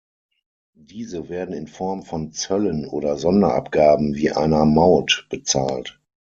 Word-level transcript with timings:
Diese 0.79 1.29
werden 1.29 1.53
in 1.53 1.67
Form 1.67 2.01
von 2.01 2.31
Zöllen 2.31 2.87
oder 2.87 3.17
Sonderabgaben, 3.17 4.15
wie 4.15 4.31
einer 4.31 4.65
Maut, 4.65 5.27
bezahlt. 5.29 6.01